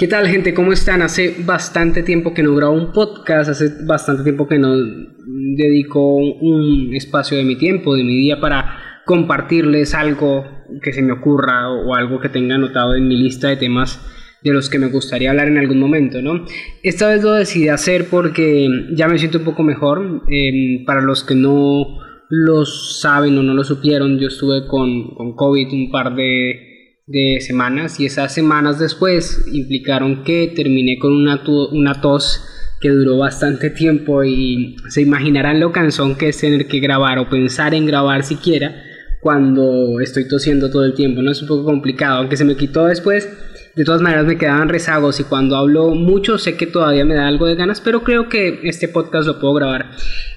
¿Qué 0.00 0.08
tal 0.08 0.26
gente? 0.28 0.54
¿Cómo 0.54 0.72
están? 0.72 1.02
Hace 1.02 1.36
bastante 1.44 2.02
tiempo 2.02 2.32
que 2.32 2.42
no 2.42 2.54
grabo 2.54 2.72
un 2.72 2.90
podcast, 2.90 3.50
hace 3.50 3.84
bastante 3.84 4.22
tiempo 4.22 4.48
que 4.48 4.58
no 4.58 4.74
dedico 4.74 6.16
un 6.16 6.94
espacio 6.94 7.36
de 7.36 7.44
mi 7.44 7.56
tiempo, 7.56 7.94
de 7.94 8.02
mi 8.02 8.16
día 8.16 8.40
para 8.40 9.02
compartirles 9.04 9.92
algo 9.92 10.46
que 10.82 10.94
se 10.94 11.02
me 11.02 11.12
ocurra 11.12 11.70
o 11.70 11.94
algo 11.94 12.18
que 12.18 12.30
tenga 12.30 12.54
anotado 12.54 12.94
en 12.94 13.08
mi 13.08 13.18
lista 13.18 13.48
de 13.48 13.58
temas 13.58 14.00
de 14.42 14.54
los 14.54 14.70
que 14.70 14.78
me 14.78 14.86
gustaría 14.86 15.32
hablar 15.32 15.48
en 15.48 15.58
algún 15.58 15.78
momento, 15.78 16.22
¿no? 16.22 16.46
Esta 16.82 17.10
vez 17.10 17.22
lo 17.22 17.32
decidí 17.32 17.68
hacer 17.68 18.06
porque 18.08 18.70
ya 18.94 19.06
me 19.06 19.18
siento 19.18 19.36
un 19.36 19.44
poco 19.44 19.62
mejor. 19.62 20.22
Em, 20.30 20.86
para 20.86 21.02
los 21.02 21.24
que 21.24 21.34
no 21.34 21.98
lo 22.30 22.64
saben 22.64 23.36
o 23.36 23.42
no 23.42 23.52
lo 23.52 23.64
supieron, 23.64 24.18
yo 24.18 24.28
estuve 24.28 24.66
con, 24.66 25.14
con 25.14 25.36
COVID 25.36 25.70
un 25.74 25.90
par 25.90 26.14
de 26.14 26.69
de 27.10 27.40
semanas 27.40 27.98
y 27.98 28.06
esas 28.06 28.32
semanas 28.32 28.78
después 28.78 29.44
implicaron 29.52 30.22
que 30.22 30.52
terminé 30.54 30.96
con 31.00 31.12
una, 31.12 31.42
una 31.72 32.00
tos 32.00 32.44
que 32.80 32.88
duró 32.88 33.18
bastante 33.18 33.70
tiempo 33.70 34.22
y 34.22 34.76
se 34.88 35.02
imaginarán 35.02 35.58
lo 35.58 35.72
cansón 35.72 36.16
que 36.16 36.28
es 36.28 36.38
tener 36.38 36.68
que 36.68 36.78
grabar 36.78 37.18
o 37.18 37.28
pensar 37.28 37.74
en 37.74 37.84
grabar 37.84 38.22
siquiera 38.22 38.84
cuando 39.20 40.00
estoy 40.00 40.28
tosiendo 40.28 40.70
todo 40.70 40.84
el 40.84 40.94
tiempo, 40.94 41.20
¿no? 41.20 41.32
Es 41.32 41.42
un 41.42 41.48
poco 41.48 41.64
complicado, 41.64 42.18
aunque 42.18 42.36
se 42.36 42.44
me 42.44 42.56
quitó 42.56 42.86
después, 42.86 43.28
de 43.74 43.84
todas 43.84 44.02
maneras 44.02 44.26
me 44.26 44.36
quedaban 44.36 44.68
rezagos 44.68 45.20
y 45.20 45.24
cuando 45.24 45.56
hablo 45.56 45.94
mucho 45.94 46.38
sé 46.38 46.56
que 46.56 46.66
todavía 46.66 47.04
me 47.04 47.14
da 47.14 47.28
algo 47.28 47.46
de 47.46 47.54
ganas, 47.54 47.80
pero 47.80 48.02
creo 48.02 48.28
que 48.28 48.60
este 48.64 48.88
podcast 48.88 49.26
lo 49.26 49.38
puedo 49.38 49.54
grabar. 49.54 49.90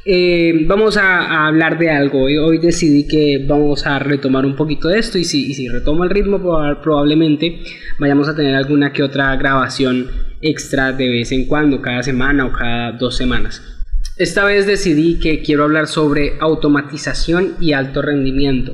Eh, 0.05 0.65
vamos 0.67 0.97
a, 0.97 1.47
hablar 1.47 1.77
de 1.79 1.89
algo. 1.89 2.23
Hoy, 2.23 2.37
hoy, 2.37 2.57
decidí 2.59 3.07
que 3.07 3.45
vamos 3.47 3.85
a 3.85 3.99
retomar 3.99 4.45
un 4.45 4.55
poquito 4.55 4.87
de 4.89 4.99
esto 4.99 5.17
y 5.17 5.23
si, 5.23 5.49
y 5.49 5.53
si 5.53 5.67
retomo 5.67 6.03
el 6.03 6.09
ritmo 6.09 6.39
probablemente 6.81 7.63
vayamos 7.99 8.27
a 8.27 8.35
tener 8.35 8.53
alguna 8.53 8.93
que 8.93 9.03
otra 9.03 9.35
grabación 9.35 10.09
extra 10.41 10.91
de 10.91 11.09
vez 11.09 11.31
en 11.31 11.45
cuando, 11.45 11.81
cada 11.81 12.03
semana 12.03 12.45
o 12.45 12.51
cada 12.51 12.91
dos 12.91 13.15
semanas. 13.15 13.61
Esta 14.15 14.45
vez 14.45 14.67
decidí 14.67 15.19
que 15.19 15.41
quiero 15.41 15.63
hablar 15.63 15.87
sobre 15.87 16.33
automatización 16.39 17.55
y 17.59 17.73
alto 17.73 18.01
rendimiento. 18.03 18.73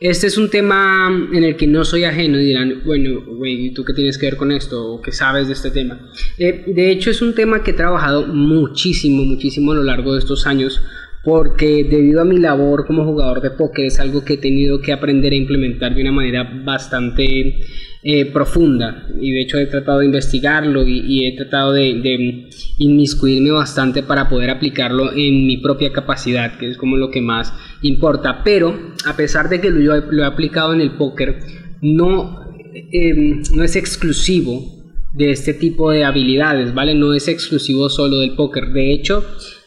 Este 0.00 0.28
es 0.28 0.38
un 0.38 0.48
tema 0.48 1.28
en 1.30 1.44
el 1.44 1.56
que 1.56 1.66
no 1.66 1.84
soy 1.84 2.04
ajeno 2.04 2.40
y 2.40 2.46
dirán, 2.46 2.82
bueno, 2.86 3.20
güey, 3.20 3.74
¿tú 3.74 3.84
qué 3.84 3.92
tienes 3.92 4.16
que 4.16 4.24
ver 4.24 4.38
con 4.38 4.50
esto? 4.50 4.94
¿O 4.94 5.02
qué 5.02 5.12
sabes 5.12 5.48
de 5.48 5.52
este 5.52 5.70
tema? 5.70 6.00
Eh, 6.38 6.64
de 6.68 6.90
hecho, 6.90 7.10
es 7.10 7.20
un 7.20 7.34
tema 7.34 7.62
que 7.62 7.72
he 7.72 7.74
trabajado 7.74 8.26
muchísimo, 8.26 9.24
muchísimo 9.24 9.72
a 9.72 9.74
lo 9.74 9.82
largo 9.82 10.14
de 10.14 10.20
estos 10.20 10.46
años 10.46 10.80
porque 11.22 11.84
debido 11.84 12.22
a 12.22 12.24
mi 12.24 12.38
labor 12.38 12.86
como 12.86 13.04
jugador 13.04 13.42
de 13.42 13.50
póker 13.50 13.86
es 13.86 14.00
algo 14.00 14.24
que 14.24 14.34
he 14.34 14.38
tenido 14.38 14.80
que 14.80 14.92
aprender 14.92 15.32
a 15.32 15.36
implementar 15.36 15.94
de 15.94 16.00
una 16.00 16.12
manera 16.12 16.62
bastante 16.64 17.60
eh, 18.02 18.24
profunda 18.32 19.06
y 19.20 19.30
de 19.30 19.42
hecho 19.42 19.58
he 19.58 19.66
tratado 19.66 19.98
de 19.98 20.06
investigarlo 20.06 20.82
y, 20.86 21.26
he 21.26 21.36
tratado 21.36 21.74
de, 21.74 22.48
inmiscuirme 22.78 23.50
bastante 23.50 24.02
para 24.02 24.30
poder 24.30 24.48
aplicarlo 24.48 25.12
en 25.12 25.46
mi 25.46 25.58
propia 25.58 25.92
capacidad, 25.92 26.56
que 26.56 26.70
es 26.70 26.78
como 26.78 26.96
lo 26.96 27.10
que 27.10 27.20
más 27.20 27.52
importa. 27.82 28.42
Pero 28.42 28.74
a 29.04 29.16
pesar 29.16 29.50
de 29.50 29.60
que 29.60 29.68
lo, 29.68 29.94
he 29.94 30.24
aplicado 30.24 30.72
en 30.72 30.80
el 30.80 30.92
póker, 30.92 31.40
no, 31.82 32.40
em, 32.72 33.42
no 33.54 33.64
es 33.64 33.76
exclusivo 33.76 34.64
de 35.12 35.32
este 35.32 35.52
tipo 35.52 35.90
de 35.90 36.04
habilidades, 36.04 36.72
¿vale? 36.72 36.94
No 36.94 37.12
es 37.12 37.28
exclusivo 37.28 37.90
solo 37.90 38.20
del 38.20 38.34
póker. 38.34 38.70
De 38.72 38.92
hecho, 38.92 39.22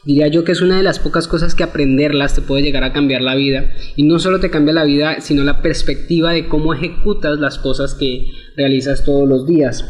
diría 0.06 0.28
yo 0.28 0.44
que 0.44 0.52
es 0.52 0.62
una 0.62 0.78
de 0.78 0.84
las 0.84 1.00
pocas 1.00 1.28
cosas 1.28 1.56
que 1.56 1.64
aprenderlas 1.64 2.36
te 2.36 2.42
puede 2.42 2.64
llegar 2.64 2.84
a 2.84 2.94
cambiar 2.94 3.22
la 3.22 3.36
vida. 3.36 3.74
Y 3.96 4.04
no 4.04 4.20
solo 4.20 4.40
te 4.40 4.50
cambia 4.50 4.74
la 4.74 4.86
vida, 4.86 5.22
sino 5.22 5.44
la 5.44 5.62
perspectiva 5.62 6.34
de 6.34 6.48
cómo 6.48 6.74
ejecutas 6.74 7.40
las 7.40 7.58
cosas 7.58 7.94
que 7.94 8.28
realizas 8.56 9.04
todos 9.06 9.28
los 9.28 9.48
días. 9.48 9.86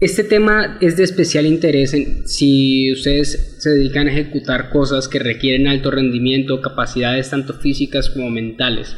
Este 0.00 0.22
tema 0.22 0.78
es 0.80 0.96
de 0.96 1.02
especial 1.02 1.44
interés 1.44 1.96
si 2.26 2.92
ustedes 2.92 3.56
se 3.58 3.70
dedican 3.70 4.06
a 4.06 4.12
ejecutar 4.12 4.70
cosas 4.70 5.08
que 5.08 5.18
requieren 5.18 5.66
alto 5.66 5.90
rendimiento, 5.90 6.60
capacidades 6.60 7.30
tanto 7.30 7.54
físicas 7.54 8.08
como 8.10 8.30
mentales 8.30 8.94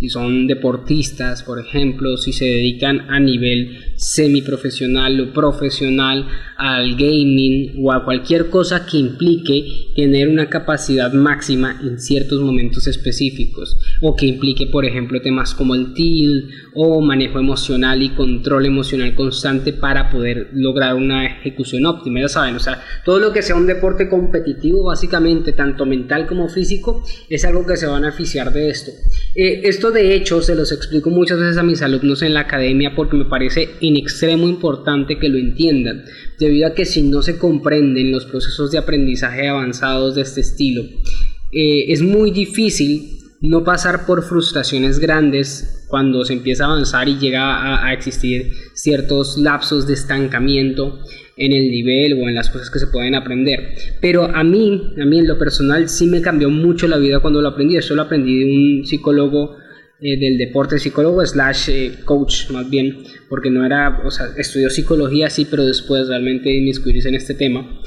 si 0.00 0.08
son 0.08 0.46
deportistas, 0.46 1.42
por 1.42 1.60
ejemplo, 1.60 2.16
si 2.16 2.32
se 2.32 2.46
dedican 2.46 3.10
a 3.10 3.20
nivel 3.20 3.89
semiprofesional 4.00 5.20
o 5.20 5.32
profesional 5.32 6.26
al 6.56 6.96
gaming 6.96 7.74
o 7.84 7.92
a 7.92 8.02
cualquier 8.02 8.48
cosa 8.48 8.86
que 8.86 8.96
implique 8.96 9.92
tener 9.94 10.28
una 10.28 10.48
capacidad 10.48 11.12
máxima 11.12 11.78
en 11.82 12.00
ciertos 12.00 12.40
momentos 12.40 12.86
específicos 12.86 13.76
o 14.00 14.16
que 14.16 14.26
implique, 14.26 14.66
por 14.66 14.84
ejemplo, 14.84 15.20
temas 15.20 15.54
como 15.54 15.74
el 15.74 15.92
TIL 15.92 16.50
o 16.74 17.00
manejo 17.00 17.38
emocional 17.38 18.02
y 18.02 18.10
control 18.10 18.66
emocional 18.66 19.14
constante 19.14 19.72
para 19.72 20.10
poder 20.10 20.48
lograr 20.52 20.94
una 20.94 21.26
ejecución 21.26 21.86
óptima. 21.86 22.20
Ya 22.20 22.28
saben, 22.28 22.56
o 22.56 22.60
sea, 22.60 22.82
todo 23.04 23.18
lo 23.18 23.32
que 23.32 23.42
sea 23.42 23.56
un 23.56 23.66
deporte 23.66 24.08
competitivo, 24.08 24.84
básicamente, 24.84 25.52
tanto 25.52 25.84
mental 25.84 26.26
como 26.26 26.48
físico, 26.48 27.02
es 27.28 27.44
algo 27.44 27.66
que 27.66 27.76
se 27.76 27.86
va 27.86 27.96
a 27.96 28.00
beneficiar 28.00 28.52
de 28.52 28.70
esto. 28.70 28.90
Eh, 29.34 29.62
esto 29.64 29.90
de 29.90 30.14
hecho 30.14 30.40
se 30.42 30.54
los 30.54 30.72
explico 30.72 31.10
muchas 31.10 31.38
veces 31.38 31.58
a 31.58 31.62
mis 31.62 31.82
alumnos 31.82 32.22
en 32.22 32.34
la 32.34 32.40
academia 32.40 32.94
porque 32.96 33.16
me 33.16 33.26
parece 33.26 33.68
en 33.80 33.96
extremo 33.96 34.48
importante 34.48 35.18
que 35.18 35.28
lo 35.28 35.38
entiendan, 35.38 36.04
debido 36.38 36.66
a 36.66 36.74
que 36.74 36.84
si 36.84 37.02
no 37.02 37.22
se 37.22 37.38
comprenden 37.38 38.10
los 38.10 38.24
procesos 38.24 38.70
de 38.70 38.78
aprendizaje 38.78 39.48
avanzados 39.48 40.14
de 40.14 40.22
este 40.22 40.40
estilo, 40.40 40.82
eh, 41.52 41.92
es 41.92 42.02
muy 42.02 42.30
difícil 42.30 43.19
no 43.40 43.64
pasar 43.64 44.04
por 44.04 44.22
frustraciones 44.22 44.98
grandes 44.98 45.86
cuando 45.88 46.24
se 46.24 46.34
empieza 46.34 46.64
a 46.64 46.72
avanzar 46.72 47.08
y 47.08 47.18
llega 47.18 47.86
a, 47.86 47.92
existir 47.92 48.52
ciertos 48.74 49.38
lapsos 49.38 49.86
de 49.86 49.94
estancamiento 49.94 51.00
en 51.36 51.52
el 51.52 51.70
nivel 51.70 52.22
o 52.22 52.28
en 52.28 52.34
las 52.34 52.50
cosas 52.50 52.70
que 52.70 52.78
se 52.78 52.88
pueden 52.88 53.14
aprender. 53.14 53.74
Pero 54.00 54.24
a 54.24 54.44
mí, 54.44 54.92
a 55.00 55.04
mí 55.06 55.18
en 55.18 55.26
lo 55.26 55.38
personal 55.38 55.88
sí 55.88 56.06
me 56.06 56.20
cambió 56.20 56.50
mucho 56.50 56.86
la 56.86 56.98
vida 56.98 57.20
cuando 57.20 57.40
lo 57.40 57.48
aprendí. 57.48 57.76
Eso 57.76 57.94
lo 57.94 58.02
aprendí 58.02 58.40
de 58.40 58.44
un 58.44 58.86
psicólogo 58.86 59.56
eh, 60.00 60.18
del 60.18 60.36
deporte, 60.36 60.78
psicólogo 60.78 61.24
slash 61.24 61.70
eh, 61.70 61.92
coach 62.04 62.50
más 62.50 62.68
bien, 62.68 62.98
porque 63.28 63.50
no 63.50 63.64
era, 63.64 64.02
o 64.04 64.10
sea, 64.10 64.26
estudió 64.36 64.68
psicología 64.68 65.30
sí, 65.30 65.46
pero 65.50 65.64
después 65.64 66.08
realmente 66.08 66.54
inmiscuirse 66.54 67.08
en 67.08 67.14
este 67.14 67.34
tema. 67.34 67.80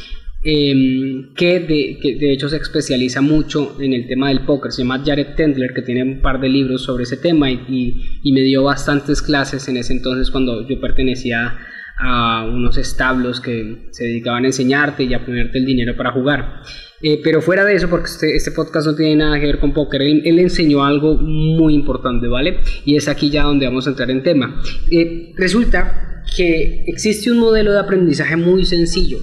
Em, 0.45 1.33
que, 1.35 1.61
de, 1.61 2.17
de, 2.19 2.33
hecho 2.33 2.49
se 2.49 2.57
especializa 2.57 3.21
mucho 3.21 3.77
en 3.79 3.93
el 3.93 4.07
tema 4.07 4.27
del 4.27 4.41
póker. 4.41 4.73
Se 4.73 4.81
llama 4.81 5.01
Jared 5.03 5.35
Tendler, 5.35 5.73
que 5.73 5.81
tiene 5.81 6.03
un 6.03 6.21
par 6.21 6.41
de 6.41 6.49
libros 6.49 6.83
sobre 6.83 7.03
ese 7.03 7.15
tema 7.15 7.49
y, 7.49 8.19
y, 8.21 8.33
me 8.33 8.41
dio 8.41 8.63
bastantes 8.63 9.21
clases 9.21 9.69
en 9.69 9.77
ese 9.77 9.93
entonces 9.93 10.29
cuando 10.29 10.67
yo 10.67 10.81
pertenecía 10.81 11.57
a 11.97 12.45
unos 12.45 12.77
establos 12.77 13.39
que 13.39 13.87
se 13.91 14.03
dedicaban 14.03 14.43
a 14.43 14.47
enseñarte 14.47 15.03
y 15.03 15.13
a 15.13 15.25
ponerte 15.25 15.59
el 15.59 15.65
dinero 15.65 15.95
para 15.95 16.11
jugar. 16.11 16.61
Eh, 17.01 17.21
pero 17.23 17.41
fuera 17.41 17.63
de 17.63 17.75
eso, 17.75 17.89
porque 17.89 18.07
este, 18.07 18.35
este, 18.35 18.51
podcast 18.51 18.87
no 18.87 18.95
tiene 18.95 19.15
nada 19.15 19.39
que 19.39 19.45
ver 19.45 19.59
con 19.59 19.73
póker, 19.73 20.01
él, 20.01 20.39
enseñó 20.39 20.83
algo 20.83 21.15
muy 21.15 21.73
importante, 21.73 22.27
¿vale? 22.27 22.59
Y 22.83 22.97
es 22.97 23.07
aquí 23.07 23.29
ya 23.29 23.43
donde 23.43 23.65
vamos 23.65 23.87
a 23.87 23.91
entrar 23.91 24.11
en 24.11 24.23
tema. 24.23 24.61
Eh, 24.91 25.31
resulta 25.37 26.21
que 26.35 26.83
existe 26.87 27.31
un 27.31 27.39
modelo 27.39 27.71
de 27.71 27.79
aprendizaje 27.79 28.35
muy 28.35 28.65
sencillo 28.65 29.19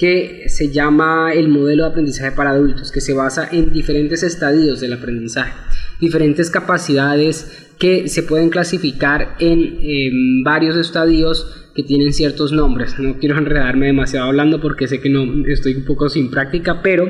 que 0.00 0.44
se 0.48 0.70
llama 0.70 1.34
el 1.34 1.48
modelo 1.48 1.84
de 1.84 1.90
aprendizaje 1.90 2.32
para 2.32 2.52
adultos, 2.52 2.90
que 2.90 3.02
se 3.02 3.12
basa 3.12 3.46
en 3.52 3.70
diferentes 3.70 4.22
estadios 4.22 4.80
del 4.80 4.94
aprendizaje, 4.94 5.52
diferentes 6.00 6.48
capacidades 6.48 7.68
que 7.78 8.08
se 8.08 8.22
pueden 8.22 8.48
clasificar 8.48 9.36
en, 9.40 10.42
varios 10.42 10.78
estadios 10.78 11.68
que 11.74 11.82
tienen 11.82 12.14
ciertos 12.14 12.50
nombres. 12.50 12.98
No 12.98 13.18
quiero 13.18 13.36
enredarme 13.36 13.88
demasiado 13.88 14.28
hablando 14.28 14.58
porque 14.58 14.88
sé 14.88 15.02
que 15.02 15.10
no 15.10 15.46
estoy 15.46 15.74
un 15.74 15.84
poco 15.84 16.08
sin 16.08 16.30
práctica, 16.30 16.80
pero 16.80 17.06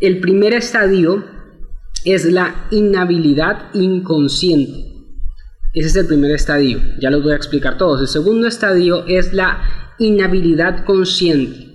el 0.00 0.18
primer 0.18 0.52
estadio 0.52 1.24
es 2.04 2.24
la 2.24 2.66
inhabilidad 2.72 3.72
inconsciente. 3.72 4.96
Ese 5.74 5.86
es 5.86 5.94
el 5.94 6.08
primer 6.08 6.32
estadio, 6.32 6.80
ya 6.98 7.08
los 7.08 7.22
voy 7.22 7.34
a 7.34 7.36
explicar 7.36 7.78
todos. 7.78 8.00
El 8.00 8.08
segundo 8.08 8.48
estadio 8.48 9.06
es 9.06 9.32
la 9.32 9.94
inhabilidad 10.00 10.84
consciente. 10.84 11.65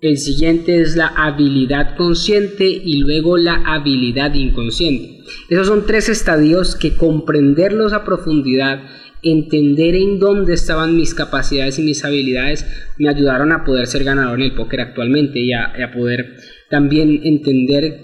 El 0.00 0.16
siguiente 0.16 0.80
es 0.80 0.96
la 0.96 1.08
habilidad 1.08 1.94
consciente 1.94 2.64
y 2.64 3.00
luego 3.00 3.36
la 3.36 3.62
habilidad 3.66 4.32
inconsciente. 4.32 5.24
Esos 5.50 5.66
son 5.66 5.84
tres 5.84 6.08
estadios 6.08 6.74
que 6.74 6.96
comprenderlos 6.96 7.92
a 7.92 8.02
profundidad, 8.02 8.80
entender 9.22 9.94
en 9.94 10.18
dónde 10.18 10.54
estaban 10.54 10.96
mis 10.96 11.12
capacidades 11.12 11.78
y 11.78 11.82
mis 11.82 12.02
habilidades, 12.02 12.64
me 12.96 13.10
ayudaron 13.10 13.52
a 13.52 13.62
poder 13.62 13.86
ser 13.86 14.04
ganador 14.04 14.40
en 14.40 14.46
el 14.46 14.54
póker 14.54 14.80
actualmente 14.80 15.38
y 15.38 15.52
a, 15.52 15.92
poder 15.92 16.36
también 16.70 17.20
entender 17.24 18.00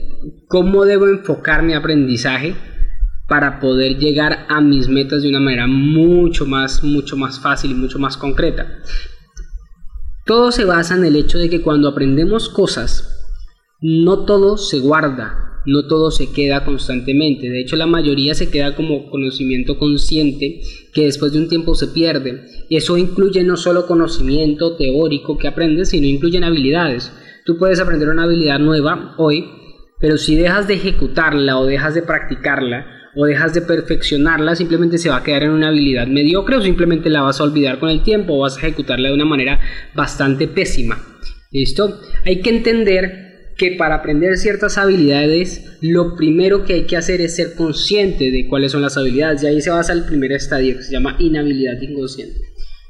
cómo 0.48 0.84
debo 0.84 1.08
enfocar 1.08 1.62
mi 1.62 1.72
aprendizaje 1.72 2.54
para 3.26 3.58
poder 3.58 3.96
llegar 3.96 4.44
a 4.50 4.60
mis 4.60 4.88
metas 4.88 5.22
de 5.22 5.30
una 5.30 5.40
manera 5.40 5.66
mucho 5.66 6.44
más, 6.44 6.84
mucho 6.84 7.16
más 7.16 7.40
fácil 7.40 7.70
y 7.70 7.74
mucho 7.74 7.98
más 7.98 8.18
concreta. 8.18 8.66
Todo 10.26 10.50
se 10.50 10.64
basa 10.64 10.96
en 10.96 11.04
el 11.04 11.14
hecho 11.14 11.38
de 11.38 11.48
que 11.48 11.62
cuando 11.62 11.88
aprendemos 11.88 12.48
cosas, 12.48 13.16
no 13.80 14.24
todo 14.24 14.56
se 14.56 14.80
guarda, 14.80 15.62
no 15.66 15.86
todo 15.86 16.10
se 16.10 16.32
queda 16.32 16.64
constantemente. 16.64 17.48
De 17.48 17.60
hecho, 17.60 17.76
la 17.76 17.86
mayoría 17.86 18.34
se 18.34 18.50
queda 18.50 18.74
como 18.74 19.08
conocimiento 19.08 19.78
consciente 19.78 20.62
que 20.92 21.04
después 21.04 21.32
de 21.32 21.38
un 21.38 21.48
tiempo 21.48 21.76
se 21.76 21.86
pierde. 21.86 22.44
Y 22.68 22.76
eso 22.76 22.98
incluye 22.98 23.44
no 23.44 23.56
solo 23.56 23.86
conocimiento 23.86 24.74
teórico 24.74 25.38
que 25.38 25.46
aprendes, 25.46 25.90
sino 25.90 26.08
incluyen 26.08 26.42
habilidades. 26.42 27.12
Tú 27.44 27.56
puedes 27.56 27.78
aprender 27.78 28.08
una 28.08 28.24
habilidad 28.24 28.58
nueva 28.58 29.14
hoy, 29.18 29.48
pero 30.00 30.18
si 30.18 30.34
dejas 30.34 30.66
de 30.66 30.74
ejecutarla 30.74 31.56
o 31.60 31.66
dejas 31.66 31.94
de 31.94 32.02
practicarla, 32.02 32.84
o 33.16 33.24
dejas 33.24 33.54
de 33.54 33.62
perfeccionarla, 33.62 34.54
simplemente 34.54 34.98
se 34.98 35.08
va 35.08 35.16
a 35.16 35.22
quedar 35.22 35.44
en 35.44 35.50
una 35.50 35.68
habilidad 35.68 36.06
mediocre 36.06 36.56
o 36.56 36.62
simplemente 36.62 37.08
la 37.08 37.22
vas 37.22 37.40
a 37.40 37.44
olvidar 37.44 37.78
con 37.78 37.88
el 37.88 38.02
tiempo 38.02 38.34
o 38.34 38.40
vas 38.40 38.56
a 38.56 38.60
ejecutarla 38.60 39.08
de 39.08 39.14
una 39.14 39.24
manera 39.24 39.58
bastante 39.94 40.46
pésima. 40.46 41.02
¿Listo? 41.50 42.00
Hay 42.26 42.42
que 42.42 42.50
entender 42.50 43.54
que 43.56 43.72
para 43.72 43.96
aprender 43.96 44.36
ciertas 44.36 44.76
habilidades, 44.76 45.78
lo 45.80 46.14
primero 46.14 46.64
que 46.64 46.74
hay 46.74 46.86
que 46.86 46.96
hacer 46.96 47.22
es 47.22 47.36
ser 47.36 47.54
consciente 47.54 48.30
de 48.30 48.46
cuáles 48.48 48.72
son 48.72 48.82
las 48.82 48.98
habilidades. 48.98 49.42
Y 49.42 49.46
ahí 49.46 49.60
se 49.62 49.70
basa 49.70 49.94
el 49.94 50.04
primer 50.04 50.32
estadio 50.32 50.76
que 50.76 50.82
se 50.82 50.92
llama 50.92 51.16
inhabilidad 51.18 51.80
inconsciente. 51.80 52.38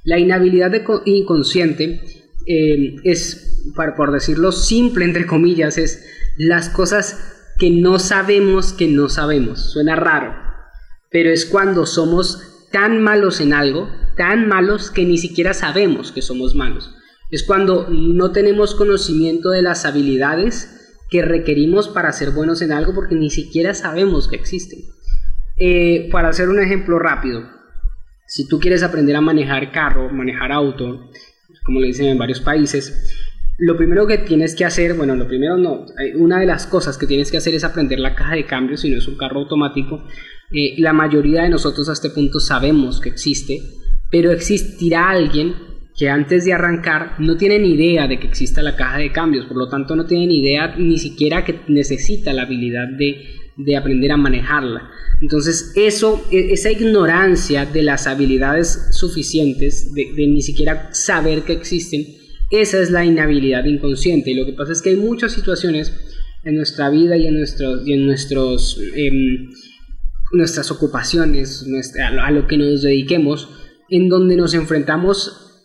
La 0.02 0.18
inhabilidad 0.18 0.72
inconsciente 1.04 2.00
eh, 2.46 2.96
es, 3.04 3.62
por 3.74 4.12
decirlo 4.12 4.50
simple, 4.50 5.04
entre 5.04 5.26
comillas, 5.26 5.78
es 5.78 6.04
las 6.36 6.68
cosas 6.68 7.35
que 7.58 7.70
no 7.70 7.98
sabemos 7.98 8.72
que 8.72 8.88
no 8.88 9.08
sabemos. 9.08 9.72
Suena 9.72 9.96
raro, 9.96 10.34
pero 11.10 11.30
es 11.30 11.46
cuando 11.46 11.86
somos 11.86 12.68
tan 12.70 13.02
malos 13.02 13.40
en 13.40 13.52
algo, 13.52 13.88
tan 14.16 14.48
malos 14.48 14.90
que 14.90 15.04
ni 15.04 15.18
siquiera 15.18 15.54
sabemos 15.54 16.12
que 16.12 16.22
somos 16.22 16.54
malos. 16.54 16.94
Es 17.30 17.42
cuando 17.42 17.88
no 17.88 18.32
tenemos 18.32 18.74
conocimiento 18.74 19.50
de 19.50 19.62
las 19.62 19.84
habilidades 19.84 20.72
que 21.10 21.22
requerimos 21.22 21.88
para 21.88 22.12
ser 22.12 22.30
buenos 22.30 22.62
en 22.62 22.72
algo 22.72 22.94
porque 22.94 23.14
ni 23.14 23.30
siquiera 23.30 23.74
sabemos 23.74 24.28
que 24.28 24.36
existen. 24.36 24.80
Eh, 25.58 26.08
para 26.12 26.28
hacer 26.28 26.48
un 26.48 26.60
ejemplo 26.60 26.98
rápido, 26.98 27.48
si 28.26 28.46
tú 28.46 28.60
quieres 28.60 28.82
aprender 28.82 29.16
a 29.16 29.20
manejar 29.20 29.72
carro, 29.72 30.10
manejar 30.10 30.52
auto, 30.52 31.10
como 31.64 31.80
le 31.80 31.88
dicen 31.88 32.06
en 32.06 32.18
varios 32.18 32.40
países, 32.40 33.25
lo 33.58 33.76
primero 33.76 34.06
que 34.06 34.18
tienes 34.18 34.54
que 34.54 34.64
hacer, 34.64 34.94
bueno, 34.94 35.16
lo 35.16 35.26
primero 35.26 35.56
no, 35.56 35.86
una 36.16 36.38
de 36.38 36.46
las 36.46 36.66
cosas 36.66 36.98
que 36.98 37.06
tienes 37.06 37.30
que 37.30 37.38
hacer 37.38 37.54
es 37.54 37.64
aprender 37.64 37.98
la 37.98 38.14
caja 38.14 38.34
de 38.34 38.44
cambios 38.44 38.80
si 38.80 38.90
no 38.90 38.98
es 38.98 39.08
un 39.08 39.16
carro 39.16 39.40
automático. 39.40 40.04
Eh, 40.52 40.74
la 40.78 40.92
mayoría 40.92 41.42
de 41.42 41.48
nosotros 41.48 41.88
a 41.88 41.94
este 41.94 42.10
punto 42.10 42.38
sabemos 42.38 43.00
que 43.00 43.08
existe, 43.08 43.62
pero 44.10 44.30
existirá 44.30 45.08
alguien 45.08 45.54
que 45.96 46.10
antes 46.10 46.44
de 46.44 46.52
arrancar 46.52 47.14
no 47.18 47.38
tiene 47.38 47.58
ni 47.58 47.72
idea 47.72 48.06
de 48.06 48.20
que 48.20 48.26
exista 48.26 48.60
la 48.60 48.76
caja 48.76 48.98
de 48.98 49.10
cambios, 49.10 49.46
por 49.46 49.56
lo 49.56 49.68
tanto 49.68 49.96
no 49.96 50.04
tiene 50.04 50.26
ni 50.26 50.40
idea 50.40 50.76
ni 50.76 50.98
siquiera 50.98 51.42
que 51.42 51.60
necesita 51.68 52.34
la 52.34 52.42
habilidad 52.42 52.88
de, 52.88 53.74
aprender 53.74 54.12
a 54.12 54.18
manejarla. 54.18 54.90
Entonces 55.22 55.72
eso, 55.76 56.22
e, 56.30 56.52
esa 56.52 56.70
ignorancia 56.70 57.64
de 57.64 57.82
las 57.82 58.06
habilidades 58.06 58.88
suficientes, 58.90 59.94
de 59.94 60.26
ni 60.26 60.42
siquiera 60.42 60.92
saber 60.92 61.44
que 61.44 61.54
existen, 61.54 62.04
esa 62.50 62.78
es 62.78 62.90
la 62.90 63.04
inhabilidad 63.04 63.64
inconsciente. 63.64 64.30
Y 64.30 64.34
lo 64.34 64.46
que 64.46 64.52
pasa 64.52 64.72
es 64.72 64.82
que 64.82 64.90
hay 64.90 64.96
muchas 64.96 65.32
situaciones 65.32 65.92
en 66.44 66.56
nuestra 66.56 66.90
vida 66.90 67.16
y 67.16 67.26
en, 67.26 67.34
nuestros, 67.34 67.86
y 67.86 67.92
en 67.92 68.06
nuestros, 68.06 68.80
em, 68.94 69.50
nuestras 70.32 70.70
ocupaciones, 70.70 71.66
a 72.00 72.30
lo 72.30 72.46
que 72.46 72.56
nos 72.56 72.82
dediquemos, 72.82 73.48
en 73.88 74.08
donde 74.08 74.36
nos 74.36 74.54
enfrentamos 74.54 75.64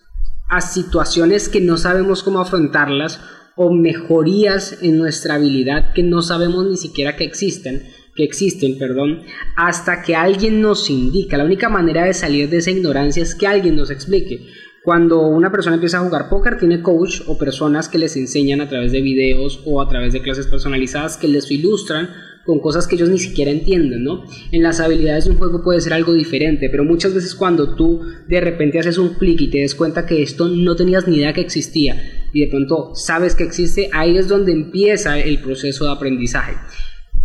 a 0.49 0.61
situaciones 0.61 1.49
que 1.49 1.61
no 1.61 1.77
sabemos 1.77 2.23
cómo 2.23 2.41
afrontarlas 2.41 3.21
o 3.55 3.73
mejorías 3.73 4.79
en 4.81 4.97
nuestra 4.97 5.35
habilidad 5.35 5.93
que 5.93 6.03
no 6.03 6.21
sabemos 6.21 6.67
ni 6.67 6.77
siquiera 6.77 7.15
que 7.15 7.23
existen 7.23 7.83
que 8.15 8.23
existen, 8.23 8.77
perdón, 8.77 9.21
hasta 9.55 10.01
que 10.01 10.15
alguien 10.15 10.61
nos 10.61 10.89
indica. 10.89 11.37
La 11.37 11.45
única 11.45 11.69
manera 11.69 12.05
de 12.05 12.13
salir 12.13 12.49
de 12.49 12.57
esa 12.57 12.71
ignorancia 12.71 13.23
es 13.23 13.35
que 13.35 13.47
alguien 13.47 13.75
nos 13.75 13.89
explique. 13.89 14.47
Cuando 14.83 15.27
una 15.27 15.51
persona 15.51 15.75
empieza 15.75 15.99
a 15.99 16.03
jugar 16.03 16.27
póker, 16.27 16.57
tiene 16.57 16.81
coach 16.81 17.21
o 17.27 17.37
personas 17.37 17.87
que 17.87 17.99
les 17.99 18.17
enseñan 18.17 18.61
a 18.61 18.67
través 18.67 18.91
de 18.91 19.01
videos 19.01 19.61
o 19.63 19.79
a 19.79 19.87
través 19.87 20.11
de 20.11 20.23
clases 20.23 20.47
personalizadas 20.47 21.17
que 21.17 21.27
les 21.27 21.51
ilustran 21.51 22.09
con 22.47 22.59
cosas 22.59 22.87
que 22.87 22.95
ellos 22.95 23.09
ni 23.09 23.19
siquiera 23.19 23.51
entienden, 23.51 24.03
¿no? 24.03 24.23
En 24.51 24.63
las 24.63 24.79
habilidades 24.79 25.25
de 25.25 25.31
un 25.31 25.37
juego 25.37 25.61
puede 25.61 25.81
ser 25.81 25.93
algo 25.93 26.13
diferente, 26.13 26.67
pero 26.67 26.83
muchas 26.83 27.13
veces 27.13 27.35
cuando 27.35 27.75
tú 27.75 28.01
de 28.27 28.41
repente 28.41 28.79
haces 28.79 28.97
un 28.97 29.09
clic 29.13 29.41
y 29.41 29.51
te 29.51 29.59
des 29.59 29.75
cuenta 29.75 30.07
que 30.07 30.23
esto 30.23 30.47
no 30.47 30.75
tenías 30.75 31.07
ni 31.07 31.17
idea 31.17 31.33
que 31.33 31.41
existía 31.41 32.01
y 32.33 32.41
de 32.41 32.47
pronto 32.47 32.95
sabes 32.95 33.35
que 33.35 33.43
existe, 33.43 33.91
ahí 33.93 34.17
es 34.17 34.27
donde 34.27 34.51
empieza 34.51 35.19
el 35.19 35.41
proceso 35.41 35.85
de 35.85 35.91
aprendizaje. 35.91 36.53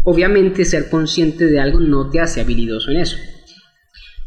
Obviamente 0.02 0.66
ser 0.66 0.90
consciente 0.90 1.46
de 1.46 1.58
algo 1.58 1.80
no 1.80 2.10
te 2.10 2.20
hace 2.20 2.42
habilidoso 2.42 2.90
en 2.90 2.98
eso. 2.98 3.16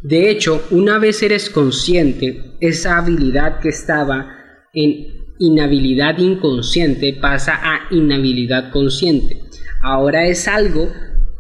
De 0.01 0.29
hecho, 0.29 0.63
una 0.71 0.97
vez 0.97 1.21
eres 1.23 1.49
consciente, 1.49 2.55
esa 2.61 2.97
habilidad 2.97 3.59
que 3.59 3.69
estaba 3.69 4.35
en 4.73 5.19
inhabilidad 5.39 6.17
inconsciente 6.19 7.17
pasa 7.19 7.59
a 7.61 7.93
inhabilidad 7.93 8.71
consciente. 8.71 9.37
Ahora 9.81 10.27
es 10.27 10.47
algo 10.47 10.89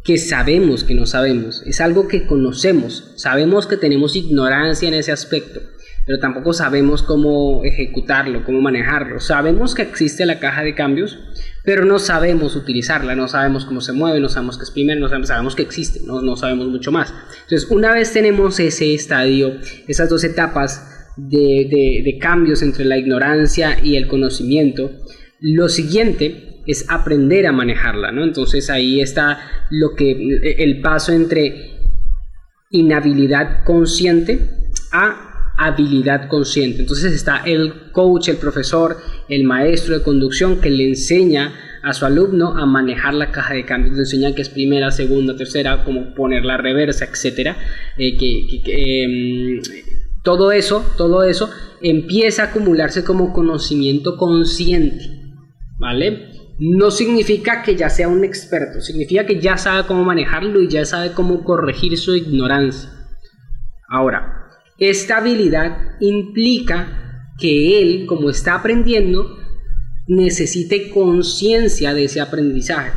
que 0.03 0.17
sabemos 0.17 0.83
que 0.83 0.93
no 0.93 1.05
sabemos, 1.05 1.63
es 1.65 1.79
algo 1.79 2.07
que 2.07 2.25
conocemos, 2.25 3.13
sabemos 3.15 3.67
que 3.67 3.77
tenemos 3.77 4.15
ignorancia 4.15 4.87
en 4.87 4.95
ese 4.95 5.11
aspecto, 5.11 5.61
pero 6.09 6.19
tampoco 6.19 6.53
sabemos 6.53 7.03
cómo 7.03 7.61
ejecutarlo, 7.63 8.43
cómo 8.43 8.61
manejarlo. 8.61 9.19
Sabemos 9.19 9.75
que 9.75 9.83
existe 9.83 10.25
la 10.25 10.39
caja 10.39 10.63
de 10.63 10.73
cambios, 10.73 11.19
pero 11.63 11.85
no 11.85 11.99
sabemos 11.99 12.55
utilizarla, 12.55 13.13
no 13.15 13.27
sabemos 13.27 13.63
cómo 13.63 13.79
se 13.79 13.93
mueve, 13.93 14.19
no 14.19 14.27
sabemos 14.27 14.57
qué 14.57 14.63
es 14.63 14.71
primero, 14.71 14.99
no 15.01 15.07
sabemos, 15.23 15.55
que 15.55 15.61
existe, 15.61 15.99
no, 16.07 16.23
no 16.23 16.35
sabemos 16.35 16.67
mucho 16.67 16.91
más. 16.91 17.13
Entonces, 17.43 17.69
una 17.69 17.93
vez 17.93 18.11
tenemos 18.11 18.59
ese 18.59 18.95
estadio, 18.95 19.53
esas 19.87 20.09
dos 20.09 20.23
etapas 20.23 21.13
de, 21.15 22.01
de 22.03 22.17
cambios 22.17 22.63
entre 22.63 22.85
la 22.85 22.97
ignorancia 22.97 23.77
y 23.83 23.95
el 23.95 24.07
conocimiento, 24.07 24.89
lo 25.39 25.69
siguiente 25.69 26.63
es 26.65 26.89
aprender 26.89 27.45
a 27.45 27.51
manejarla, 27.51 28.11
¿no? 28.11 28.23
Entonces 28.23 28.71
ahí 28.71 28.99
está 28.99 29.41
lo 29.69 29.93
que 29.95 30.55
el 30.57 30.81
paso 30.81 31.11
entre 31.11 31.83
inhabilidad 32.71 33.63
consciente 33.63 34.39
a 34.91 35.28
habilidad 35.59 36.27
consciente. 36.27 36.81
Entonces 36.81 37.13
está 37.13 37.43
el 37.45 37.91
coach, 37.91 38.29
el 38.29 38.37
profesor, 38.37 38.97
el 39.27 39.43
maestro 39.43 39.97
de 39.97 40.03
conducción 40.03 40.61
que 40.61 40.69
le 40.69 40.87
enseña 40.87 41.53
a 41.83 41.93
su 41.93 42.05
alumno 42.05 42.57
a 42.57 42.65
manejar 42.65 43.13
la 43.13 43.31
caja 43.31 43.53
de 43.53 43.65
cambios, 43.65 43.95
le 43.95 44.01
enseña 44.01 44.35
que 44.35 44.41
es 44.41 44.49
primera, 44.49 44.91
segunda, 44.91 45.35
tercera, 45.35 45.83
cómo 45.83 46.13
poner 46.13 46.43
la 46.43 46.57
reversa, 46.57 47.05
etcétera, 47.05 47.57
eh, 47.97 48.17
que, 48.17 48.61
em, 48.65 49.61
todo 50.23 50.51
eso, 50.51 50.85
todo 50.97 51.23
eso 51.23 51.49
empieza 51.81 52.43
a 52.43 52.45
acumularse 52.47 53.03
como 53.03 53.31
conocimiento 53.33 54.17
consciente, 54.17 55.05
¿vale? 55.79 56.29
No 56.59 56.91
significa 56.91 57.63
que 57.63 57.75
ya 57.75 57.89
sea 57.89 58.09
un 58.09 58.25
experto, 58.25 58.81
significa 58.81 59.25
que 59.25 59.39
ya 59.39 59.57
sabe 59.57 59.87
cómo 59.87 60.03
manejarlo 60.03 60.61
y 60.61 60.67
ya 60.67 60.83
sabe 60.83 61.13
cómo 61.13 61.43
corregir 61.45 61.97
su 61.97 62.15
ignorancia. 62.15 62.89
Ahora, 63.87 64.38
esta 64.79 65.17
habilidad 65.17 65.77
implica 65.99 67.33
que 67.37 67.81
él, 67.81 68.05
como 68.05 68.29
está 68.29 68.55
aprendiendo, 68.55 69.37
necesite 70.07 70.89
conciencia 70.89 71.93
de 71.93 72.05
ese 72.05 72.21
aprendizaje. 72.21 72.91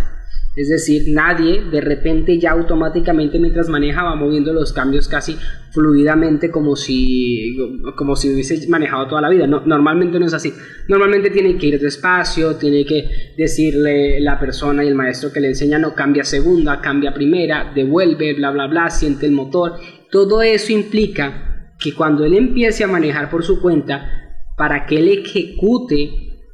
Es 0.54 0.68
decir, 0.68 1.04
nadie 1.08 1.62
de 1.70 1.80
repente 1.80 2.38
ya 2.38 2.50
automáticamente 2.50 3.38
mientras 3.38 3.70
maneja 3.70 4.02
va 4.02 4.14
moviendo 4.14 4.52
los 4.52 4.74
cambios 4.74 5.08
casi 5.08 5.34
fluidamente 5.70 6.50
como 6.50 6.76
si, 6.76 7.56
como 7.96 8.16
si 8.16 8.30
hubiese 8.30 8.68
manejado 8.68 9.08
toda 9.08 9.22
la 9.22 9.30
vida. 9.30 9.46
No, 9.46 9.62
normalmente 9.64 10.18
no 10.18 10.26
es 10.26 10.34
así. 10.34 10.52
Normalmente 10.88 11.30
tiene 11.30 11.56
que 11.56 11.68
ir 11.68 11.80
despacio, 11.80 12.56
tiene 12.56 12.84
que 12.84 13.32
decirle 13.38 14.20
la 14.20 14.38
persona 14.38 14.84
y 14.84 14.88
el 14.88 14.94
maestro 14.94 15.32
que 15.32 15.40
le 15.40 15.48
enseña 15.48 15.78
no 15.78 15.94
cambia 15.94 16.22
segunda, 16.22 16.82
cambia 16.82 17.14
primera, 17.14 17.72
devuelve, 17.74 18.34
bla, 18.34 18.50
bla, 18.50 18.66
bla, 18.66 18.90
siente 18.90 19.24
el 19.24 19.32
motor. 19.32 19.76
Todo 20.10 20.42
eso 20.42 20.70
implica 20.70 21.51
que 21.82 21.94
cuando 21.94 22.24
él 22.24 22.34
empiece 22.34 22.84
a 22.84 22.88
manejar 22.88 23.30
por 23.30 23.44
su 23.44 23.60
cuenta, 23.60 24.22
para 24.56 24.86
que 24.86 24.98
él 24.98 25.08
ejecute 25.08 26.10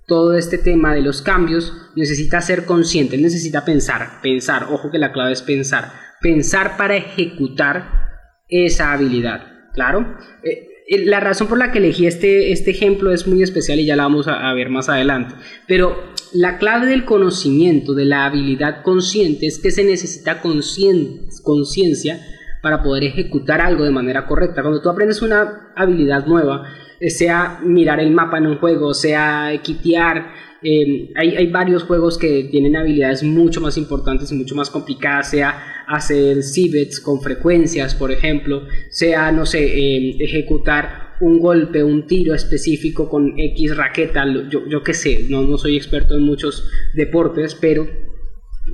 todo 0.07 0.35
este 0.37 0.57
tema 0.57 0.95
de 0.95 1.03
los 1.03 1.21
cambios, 1.21 1.73
necesita 1.95 2.41
ser 2.41 2.65
consciente, 2.65 3.19
necesita 3.19 3.65
pensar, 3.65 4.21
pensar, 4.23 4.69
ojo 4.71 4.91
que 4.91 4.99
la 4.99 5.13
clave 5.13 5.33
es 5.33 5.43
pensar, 5.43 5.93
pensar 6.21 6.77
para 6.77 6.97
ejecutar 6.97 8.09
esa 8.49 8.93
habilidad, 8.93 9.71
¿claro? 9.75 10.17
Eh, 10.43 10.69
eh, 10.89 11.05
la 11.05 11.21
razón 11.21 11.49
por 11.49 11.59
la 11.59 11.71
que 11.71 11.79
elegí 11.79 12.07
este, 12.07 12.53
este 12.53 12.71
ejemplo 12.71 13.13
es 13.13 13.27
muy 13.27 13.43
especial 13.43 13.79
y 13.79 13.85
ya 13.85 13.97
la 13.97 14.05
vamos 14.05 14.27
a, 14.29 14.49
a 14.49 14.55
ver 14.55 14.71
más 14.71 14.89
adelante, 14.89 15.35
pero 15.67 16.15
la 16.33 16.59
clave 16.59 16.87
del 16.87 17.05
conocimiento, 17.05 17.93
de 17.95 18.07
la 18.07 18.25
habilidad 18.25 18.83
consciente, 18.83 19.47
es 19.47 19.59
que 19.59 19.71
se 19.71 19.85
necesita 19.85 20.41
conciencia 20.41 22.21
para 22.63 22.83
poder 22.83 23.05
ejecutar 23.05 23.61
algo 23.61 23.85
de 23.85 23.91
manera 23.91 24.27
correcta. 24.27 24.63
Cuando 24.63 24.83
tú 24.83 24.91
aprendes 24.91 25.23
una 25.23 25.73
habilidad 25.77 26.27
nueva, 26.27 26.65
sea 27.09 27.61
mirar 27.63 28.01
el 28.01 28.11
mapa 28.11 28.39
en 28.39 28.47
un 28.47 28.59
juego, 28.59 28.95
sea 28.95 29.53
quitear, 29.63 30.33
eh, 30.63 31.13
hay, 31.15 31.37
hay, 31.37 31.47
varios 31.53 31.85
juegos 31.85 32.19
que 32.19 32.49
tienen 32.51 32.77
habilidades 32.77 33.23
mucho 33.23 33.61
más 33.61 33.79
importantes 33.79 34.33
y 34.33 34.35
mucho 34.35 34.57
más 34.57 34.71
complicadas, 34.71 35.31
sea 35.31 35.85
hacer 35.87 36.43
cibets 36.43 37.01
con 37.01 37.21
frecuencias, 37.21 37.95
por 37.95 38.11
ejemplo, 38.11 38.63
sea, 38.91 39.31
no 39.31 39.47
sé, 39.47 39.65
eh, 39.65 40.17
ejecutar 40.19 41.17
un 41.21 41.39
golpe, 41.39 41.83
un 41.83 42.07
tiro 42.07 42.35
específico 42.35 43.09
con 43.09 43.39
X 43.39 43.77
raqueta, 43.77 44.25
yo, 44.51 44.67
yo 44.69 44.83
qué 44.83 44.95
sé, 44.95 45.27
no, 45.29 45.43
no 45.43 45.59
soy 45.59 45.77
experto 45.77 46.15
en 46.15 46.23
muchos 46.23 46.69
deportes, 46.95 47.55
pero, 47.55 47.87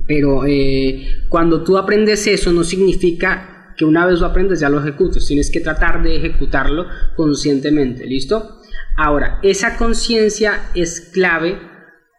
pero 0.07 0.45
eh, 0.45 1.07
cuando 1.29 1.63
tú 1.63 1.77
aprendes 1.77 2.27
eso 2.27 2.51
no 2.51 2.63
significa 2.63 3.54
que 3.77 3.85
una 3.85 4.05
vez 4.05 4.19
lo 4.19 4.27
aprendes 4.27 4.59
ya 4.59 4.69
lo 4.69 4.79
ejecutes, 4.79 5.25
tienes 5.25 5.51
que 5.51 5.59
tratar 5.59 6.01
de 6.03 6.15
ejecutarlo 6.15 6.85
conscientemente, 7.15 8.05
¿listo? 8.05 8.61
Ahora, 8.97 9.39
esa 9.43 9.77
conciencia 9.77 10.69
es 10.73 11.09
clave 11.13 11.59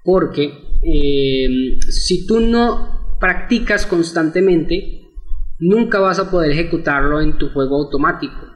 porque 0.05 0.79
eh, 0.83 1.79
si 1.89 2.27
tú 2.27 2.41
no 2.41 3.17
practicas 3.19 3.87
constantemente, 3.87 5.03
nunca 5.59 5.99
vas 6.01 6.19
a 6.19 6.31
poder 6.31 6.53
ejecutarlo 6.53 7.21
en 7.21 7.39
tu 7.39 7.49
juego 7.49 7.77
automático. 7.77 8.56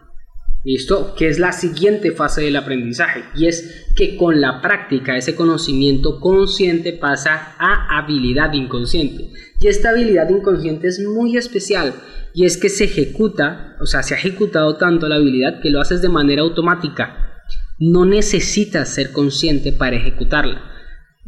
¿Listo? 0.62 1.14
Que 1.14 1.28
es 1.28 1.38
la 1.38 1.52
siguiente 1.52 2.12
fase 2.12 2.42
del 2.42 2.56
aprendizaje. 2.56 3.24
Y 3.34 3.46
es 3.46 3.86
que 3.96 4.16
con 4.16 4.40
la 4.40 4.60
práctica 4.60 5.16
ese 5.16 5.34
conocimiento 5.34 6.20
consciente 6.20 6.92
pasa 6.92 7.54
a 7.58 7.98
habilidad 7.98 8.52
inconsciente. 8.52 9.30
Y 9.58 9.68
esta 9.68 9.90
habilidad 9.90 10.28
inconsciente 10.28 10.88
es 10.88 11.00
muy 11.00 11.36
especial. 11.36 11.94
Y 12.34 12.44
es 12.44 12.58
que 12.58 12.68
se 12.68 12.84
ejecuta, 12.84 13.76
o 13.80 13.86
sea, 13.86 14.02
se 14.02 14.14
ha 14.14 14.18
ejecutado 14.18 14.76
tanto 14.76 15.08
la 15.08 15.16
habilidad 15.16 15.60
que 15.60 15.70
lo 15.70 15.80
haces 15.80 16.02
de 16.02 16.10
manera 16.10 16.42
automática. 16.42 17.42
No 17.78 18.04
necesitas 18.04 18.90
ser 18.90 19.12
consciente 19.12 19.72
para 19.72 19.96
ejecutarla. 19.96 20.62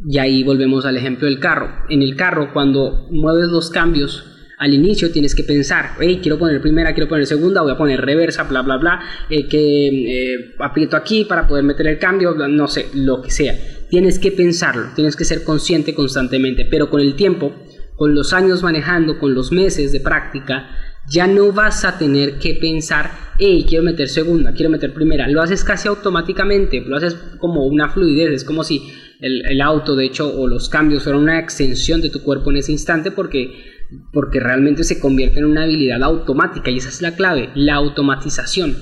Y 0.07 0.19
ahí 0.19 0.43
volvemos 0.43 0.85
al 0.85 0.97
ejemplo 0.97 1.27
del 1.27 1.39
carro. 1.39 1.69
En 1.89 2.03
el 2.03 2.15
carro, 2.15 2.53
cuando 2.53 3.07
mueves 3.09 3.47
los 3.47 3.71
cambios, 3.71 4.32
al 4.63 4.73
inicio 4.73 5.11
tienes 5.11 5.35
que 5.35 5.43
pensar, 5.43 5.97
hey, 5.99 6.19
quiero 6.21 6.39
poner 6.39 6.61
primera, 6.61 6.93
quiero 6.93 7.09
poner 7.09 7.25
segunda, 7.25 7.61
voy 7.61 7.73
a 7.73 7.77
poner 7.77 7.99
reversa, 7.99 8.43
bla, 8.43 8.61
bla, 8.61 8.77
bla, 8.77 9.01
eh, 9.29 9.45
que 9.45 9.87
eh, 9.87 10.55
aprieto 10.57 10.95
aquí 10.95 11.25
para 11.25 11.45
poder 11.45 11.65
meter 11.65 11.85
el 11.85 11.99
cambio, 11.99 12.33
no 12.33 12.67
sé, 12.69 12.87
lo 12.93 13.21
que 13.21 13.29
sea. 13.29 13.57
Tienes 13.89 14.19
que 14.19 14.31
pensarlo, 14.31 14.91
tienes 14.95 15.17
que 15.17 15.25
ser 15.25 15.43
consciente 15.43 15.93
constantemente, 15.93 16.63
pero 16.63 16.89
con 16.89 17.01
el 17.01 17.15
tiempo, 17.15 17.53
con 17.97 18.15
los 18.15 18.31
años 18.31 18.63
manejando, 18.63 19.19
con 19.19 19.35
los 19.35 19.51
meses 19.51 19.91
de 19.91 19.99
práctica, 19.99 20.69
ya 21.09 21.27
no 21.27 21.51
vas 21.51 21.83
a 21.83 21.97
tener 21.97 22.39
que 22.39 22.53
pensar, 22.53 23.11
hey, 23.39 23.65
quiero 23.67 23.83
meter 23.83 24.07
segunda, 24.07 24.53
quiero 24.53 24.69
meter 24.69 24.93
primera, 24.93 25.27
lo 25.27 25.41
haces 25.41 25.65
casi 25.65 25.89
automáticamente, 25.89 26.79
lo 26.87 26.95
haces 26.95 27.15
como 27.37 27.65
una 27.65 27.89
fluidez, 27.89 28.31
es 28.31 28.43
como 28.45 28.63
si 28.63 28.93
el, 29.19 29.61
auto, 29.61 29.95
de 29.95 30.05
hecho, 30.05 30.33
o 30.33 30.47
los 30.47 30.67
cambios 30.67 31.03
fueron 31.03 31.23
una 31.23 31.39
extensión 31.39 32.01
de 32.01 32.09
tu 32.09 32.21
cuerpo 32.23 32.51
en 32.51 32.57
ese 32.57 32.73
instante 32.73 33.09
porque 33.11 33.72
porque 34.11 34.39
realmente 34.39 34.83
se 34.83 34.99
convierte 34.99 35.39
en 35.39 35.45
una 35.45 35.63
habilidad 35.63 36.03
automática 36.03 36.71
y 36.71 36.77
esa 36.77 36.89
es 36.89 37.01
la 37.01 37.15
clave, 37.15 37.49
la 37.55 37.75
automatización. 37.75 38.77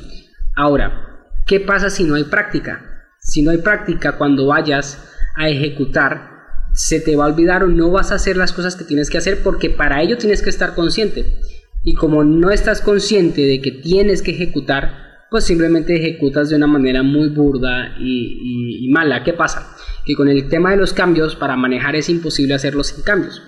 Ahora, 0.55 1.25
¿qué 1.47 1.59
pasa 1.59 1.89
si 1.89 2.03
no 2.03 2.15
hay 2.15 2.23
práctica? 2.25 3.07
Si 3.19 3.41
no 3.41 3.51
hay 3.51 3.57
práctica, 3.57 4.17
cuando 4.17 4.47
vayas 4.47 5.07
a 5.35 5.49
ejecutar, 5.49 6.31
se 6.73 6.99
te 6.99 7.15
va 7.15 7.25
a 7.25 7.27
olvidar 7.27 7.63
o 7.63 7.67
no 7.67 7.91
vas 7.91 8.11
a 8.11 8.15
hacer 8.15 8.37
las 8.37 8.53
cosas 8.53 8.75
que 8.75 8.85
tienes 8.85 9.09
que 9.09 9.17
hacer 9.17 9.43
porque 9.43 9.69
para 9.69 10.01
ello 10.01 10.17
tienes 10.17 10.41
que 10.41 10.49
estar 10.49 10.73
consciente. 10.73 11.39
Y 11.83 11.95
como 11.95 12.23
no 12.23 12.51
estás 12.51 12.81
consciente 12.81 13.41
de 13.41 13.61
que 13.61 13.71
tienes 13.71 14.21
que 14.21 14.31
ejecutar, 14.31 15.01
pues 15.31 15.45
simplemente 15.45 15.95
ejecutas 15.95 16.49
de 16.49 16.57
una 16.57 16.67
manera 16.67 17.03
muy 17.03 17.29
burda 17.29 17.95
y, 17.99 18.89
mala. 18.91 19.23
¿Qué 19.23 19.33
pasa? 19.33 19.75
Que 20.05 20.13
con 20.13 20.27
el 20.27 20.49
tema 20.49 20.71
de 20.71 20.77
los 20.77 20.93
cambios, 20.93 21.35
para 21.35 21.55
manejar 21.55 21.95
es 21.95 22.09
imposible 22.09 22.53
hacerlo 22.53 22.83
sin 22.83 23.01
cambios. 23.03 23.41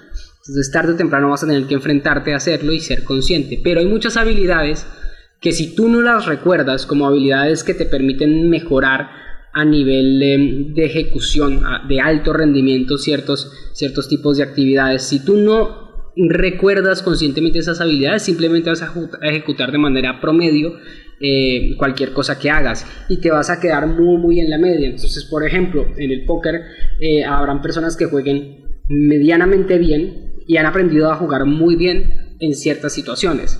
Entonces 0.45 0.71
tarde 0.71 0.91
o 0.91 0.95
temprano 0.97 1.29
vas 1.29 1.41
a 1.43 1.47
tener 1.47 1.65
que 1.67 1.75
enfrentarte 1.75 2.33
a 2.33 2.38
hacerlo 2.38 2.73
y 2.73 2.81
ser 2.81 3.05
consciente. 3.05 3.62
Pero 3.63 3.79
hay 3.79 3.85
muchas 3.85 4.17
habilidades 4.17 4.85
que 5.39 5.53
si 5.53 5.73
tú 5.73 5.88
no 5.88 6.01
las 6.01 6.25
recuerdas 6.25 6.85
como 6.85 7.07
habilidades 7.07 7.63
que 7.63 7.73
te 7.73 7.85
permiten 7.85 8.50
mejorar 8.50 9.09
a 9.53 9.63
nivel 9.63 10.19
de, 10.75 10.83
ejecución, 10.83 11.63
de 11.88 12.01
alto 12.01 12.33
rendimiento 12.33 12.97
ciertos, 12.97 13.53
ciertos 13.71 14.09
tipos 14.09 14.35
de 14.35 14.43
actividades, 14.43 15.03
si 15.03 15.23
tú 15.23 15.38
no 15.38 16.12
recuerdas 16.17 17.01
conscientemente 17.03 17.59
esas 17.59 17.79
habilidades, 17.79 18.23
simplemente 18.23 18.69
vas 18.69 18.81
a 18.81 18.93
ejecutar 19.21 19.71
de 19.71 19.77
manera 19.77 20.19
promedio 20.19 20.73
eh, 21.21 21.75
cualquier 21.77 22.12
cosa 22.12 22.38
que 22.38 22.50
hagas 22.50 22.85
y 23.07 23.21
te 23.21 23.31
vas 23.31 23.50
a 23.50 23.62
quedar 23.62 23.88
muy 23.88 24.17
muy 24.17 24.39
en 24.41 24.50
la 24.50 24.57
media. 24.57 24.89
Entonces, 24.89 25.23
por 25.23 25.47
ejemplo, 25.47 25.88
en 25.95 26.12
el 26.12 26.25
póker 26.25 26.63
eh, 27.00 27.23
habrán 27.23 27.62
personas 27.62 27.95
que 27.95 28.07
jueguen 28.07 28.57
medianamente 28.89 29.77
bien 29.77 30.32
y 30.47 30.57
han 30.57 30.65
aprendido 30.65 31.12
a 31.12 31.15
jugar 31.15 31.45
muy 31.45 31.75
bien 31.75 32.35
en 32.39 32.53
ciertas 32.55 32.93
situaciones. 32.93 33.59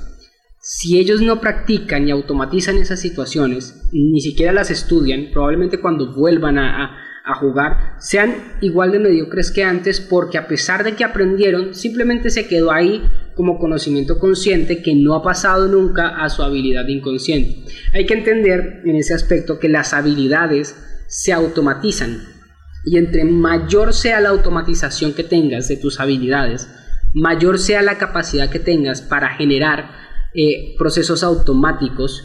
Si 0.60 0.98
ellos 0.98 1.22
no 1.22 1.42
practican 1.42 2.08
y 2.08 2.12
automatizan 2.12 2.78
esas 2.78 3.00
situaciones, 3.00 3.90
ni 3.92 4.22
siquiera 4.22 4.54
las 4.54 4.72
estudian, 4.72 5.30
probablemente 5.32 5.80
cuando 5.80 6.14
vuelvan 6.14 6.58
a 6.58 7.04
a 7.26 7.36
jugar 7.36 7.96
sean 8.00 8.36
igual 8.62 8.92
de 8.92 9.00
mediocres 9.00 9.52
que 9.52 9.64
antes 9.64 10.02
porque 10.02 10.38
a 10.38 10.48
pesar 10.48 10.84
de 10.84 10.96
que 10.96 11.04
aprendieron, 11.04 11.74
simplemente 11.74 12.30
se 12.30 12.48
quedó 12.48 12.72
ahí 12.72 13.04
como 13.36 13.60
conocimiento 13.60 14.20
consciente 14.20 14.82
que 14.82 14.94
no 14.94 15.16
ha 15.16 15.24
pasado 15.24 15.68
nunca 15.68 16.10
a 16.24 16.30
su 16.30 16.44
habilidad 16.44 16.88
inconsciente. 16.88 17.64
Hay 17.94 18.06
que 18.06 18.14
entender 18.14 18.82
en 18.86 18.96
ese 18.96 19.14
aspecto 19.14 19.58
que 19.58 19.70
las 19.70 19.94
habilidades 19.94 20.76
se 21.08 21.32
automatizan 21.32 22.33
y 22.86 22.98
entre 22.98 23.24
mayor 23.24 23.94
sea 23.94 24.20
la 24.20 24.30
automatización 24.30 25.14
que 25.14 25.24
tengas 25.24 25.68
de 25.68 25.78
tus 25.78 26.00
habilidades, 26.00 26.70
mayor 27.14 27.60
sea 27.60 27.82
la 27.82 27.98
capacidad 27.98 28.50
que 28.50 28.60
tengas 28.60 29.02
para 29.02 29.30
generar 29.30 29.92
eh, 30.34 30.76
procesos 30.78 31.24
automáticos, 31.24 32.24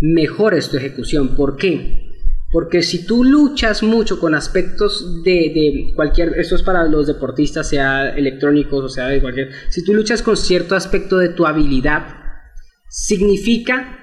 mejor 0.00 0.54
es 0.54 0.70
tu 0.70 0.76
ejecución. 0.76 1.34
¿Por 1.34 1.56
qué? 1.56 2.08
Porque 2.50 2.82
si 2.82 3.04
tú 3.04 3.24
luchas 3.24 3.82
mucho 3.82 4.18
con 4.18 4.34
aspectos 4.34 5.22
de, 5.22 5.92
cualquier, 5.94 6.38
esto 6.38 6.54
es 6.54 6.62
para 6.62 6.84
los 6.84 7.06
deportistas, 7.06 7.68
sea 7.68 8.10
electrónicos 8.10 8.84
o 8.84 8.88
sea 8.88 9.08
de 9.08 9.20
cualquier, 9.20 9.50
si 9.68 9.84
tú 9.84 9.92
luchas 9.92 10.22
con 10.22 10.36
cierto 10.36 10.74
aspecto 10.74 11.18
de 11.18 11.28
tu 11.28 11.46
habilidad, 11.46 12.06
significa 12.88 13.98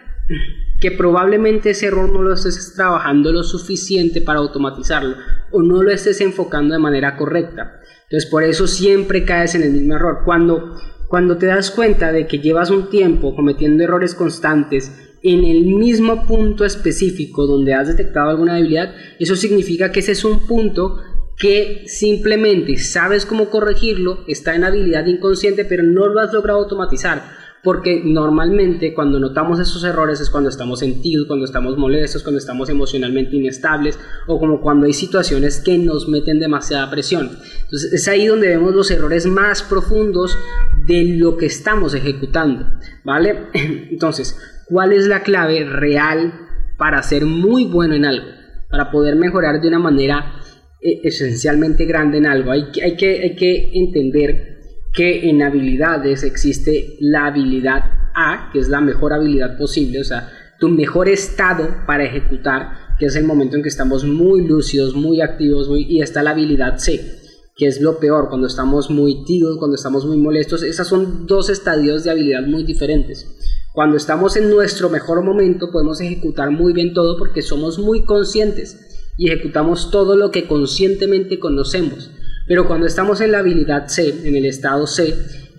que 0.80 0.92
probablemente 0.92 1.72
ese 1.72 1.88
error 1.88 2.12
no 2.12 2.22
lo 2.22 2.34
estés 2.34 2.74
trabajando 2.76 3.32
lo 3.32 3.44
suficiente 3.44 4.22
para 4.22 4.40
automatizarlo 4.40 5.16
o 5.52 5.62
no 5.62 5.82
lo 5.82 5.92
estés 5.92 6.22
enfocando 6.22 6.74
de 6.74 6.80
manera 6.80 7.16
correcta. 7.16 7.80
Entonces 8.04 8.30
por 8.30 8.44
eso 8.44 8.68
siempre 8.68 9.26
caes 9.26 9.56
en 9.56 9.64
el 9.64 9.72
mismo 9.72 9.96
error. 9.96 10.22
Cuando, 10.26 10.76
cuando 11.08 11.38
te 11.38 11.46
das 11.46 11.72
cuenta 11.72 12.12
de 12.12 12.28
que 12.28 12.40
llevas 12.40 12.70
un 12.70 12.90
tiempo 12.90 13.36
cometiendo 13.36 13.84
errores 13.84 14.16
constantes 14.16 14.92
en 15.24 15.44
el 15.44 15.64
mismo 15.64 16.28
punto 16.28 16.66
específico 16.66 17.48
donde 17.48 17.74
has 17.74 17.88
detectado 17.88 18.30
alguna 18.30 18.56
debilidad, 18.56 18.94
eso 19.18 19.36
significa 19.36 19.92
que 19.92 20.02
ese 20.02 20.12
es 20.12 20.24
un 20.24 20.46
punto 20.46 21.00
que 21.38 21.84
simplemente 21.88 22.78
sabes 22.78 23.26
cómo 23.26 23.50
corregirlo, 23.50 24.24
está 24.28 24.56
en 24.56 24.64
habilidad 24.64 25.06
inconsciente, 25.06 25.66
pero 25.66 25.84
no 25.84 26.08
lo 26.08 26.20
has 26.20 26.32
logrado 26.32 26.60
automatizar. 26.60 27.24
Porque 27.66 28.04
normalmente 28.06 28.94
cuando 28.94 29.20
notamos 29.20 29.60
esos 29.60 29.84
errores 29.84 30.22
es 30.22 30.30
cuando 30.30 30.50
estamos 30.50 30.80
sentidos, 30.80 31.26
cuando 31.26 31.46
estamos 31.46 31.78
molestos, 31.78 32.22
cuando 32.22 32.38
estamos 32.38 32.70
emocionalmente 32.70 33.36
inestables 33.36 34.00
o 34.28 34.40
como 34.40 34.62
cuando 34.62 34.86
hay 34.86 34.94
situaciones 34.94 35.60
que 35.60 35.80
nos 35.80 36.08
meten 36.08 36.40
demasiada 36.40 36.90
presión. 36.92 37.32
Entonces 37.64 37.92
es 37.92 38.08
ahí 38.08 38.28
donde 38.28 38.50
vemos 38.50 38.76
los 38.76 38.92
errores 38.92 39.26
más 39.26 39.64
profundos 39.64 40.38
de 40.86 41.06
lo 41.18 41.38
que 41.38 41.48
estamos 41.48 41.96
ejecutando. 41.96 42.68
¿Vale? 43.04 43.48
Entonces, 43.54 44.38
cuál 44.68 44.94
es 44.94 45.08
la 45.08 45.24
clave 45.24 45.66
real 45.66 46.34
para 46.78 47.02
ser 47.02 47.26
muy 47.26 47.66
bueno 47.66 47.96
en 47.96 48.06
algo, 48.06 48.28
para 48.70 48.92
poder 48.92 49.16
mejorar 49.16 49.60
de 49.60 49.68
una 49.68 49.80
manera 49.80 50.36
eh, 50.82 51.02
esencialmente 51.04 51.86
grande 51.86 52.20
en 52.20 52.28
algo. 52.28 52.52
Hay, 52.52 52.68
hay, 52.84 52.96
que, 52.96 53.22
hay 53.22 53.36
que 53.36 53.72
entender 53.74 54.55
que 54.96 55.30
en 55.30 55.44
habilidades 55.44 56.24
existe 56.24 56.98
la 57.00 57.28
habilidad 57.28 57.84
A, 58.16 58.50
que 58.54 58.60
es 58.60 58.70
la 58.70 58.80
mejor 58.82 59.14
habilidad 59.14 59.58
posible, 59.58 60.00
o 60.00 60.04
sea, 60.04 60.32
tu 60.60 60.70
mejor 60.70 61.10
estado 61.10 61.68
para 61.86 62.06
ejecutar, 62.06 62.96
que 62.98 63.08
es 63.08 63.16
el 63.18 63.26
momento 63.26 63.58
en 63.58 63.64
que 63.64 63.70
estamos 63.70 64.06
muy 64.06 64.48
lúcidos, 64.48 64.96
muy 64.96 65.20
activos, 65.20 65.70
y 65.78 66.02
está 66.02 66.24
la 66.24 66.32
habilidad 66.32 66.78
C, 66.78 67.20
que 67.58 67.68
es 67.68 67.82
lo 67.82 68.00
peor, 68.00 68.30
cuando 68.30 68.48
estamos 68.48 68.90
muy 68.90 69.26
tiros, 69.26 69.58
cuando 69.58 69.76
estamos 69.76 70.06
muy 70.06 70.18
molestos. 70.18 70.64
Esas 70.64 70.88
son 70.88 71.28
dos 71.28 71.50
estadios 71.50 72.04
de 72.04 72.12
habilidad 72.12 72.44
muy 72.48 72.64
diferentes. 72.64 73.28
Cuando 73.74 73.98
estamos 73.98 74.38
en 74.38 74.50
nuestro 74.50 74.90
mejor 74.90 75.22
momento 75.22 75.70
podemos 75.72 76.00
ejecutar 76.00 76.52
muy 76.52 76.72
bien 76.72 76.94
todo 76.94 77.18
porque 77.18 77.42
somos 77.42 77.78
muy 77.78 78.06
conscientes 78.06 79.12
y 79.18 79.28
ejecutamos 79.28 79.92
todo 79.92 80.16
lo 80.16 80.32
que 80.32 80.48
conscientemente 80.48 81.40
conocemos. 81.40 82.12
Pero 82.48 82.68
cuando 82.68 82.86
estamos 82.86 83.22
en 83.22 83.32
la 83.32 83.40
habilidad 83.40 83.88
C, 83.88 84.28
en 84.28 84.36
el 84.36 84.46
estado 84.46 84.86
C 84.86 85.16